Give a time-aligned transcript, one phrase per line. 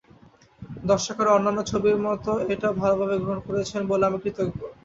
[0.85, 4.59] দর্শকেরা অন্যান্য ছবির মতো এটাও ভালোভাবে গ্রহণ করেছেন বলে আমি কৃতজ্ঞ।